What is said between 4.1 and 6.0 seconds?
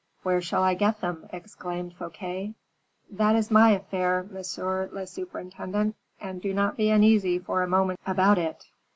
monsieur le surintendant;